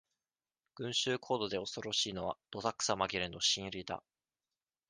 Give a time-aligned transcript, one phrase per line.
[0.79, 4.01] 群衆行動で恐ろしいのは、どさくさまぎれの心理だ。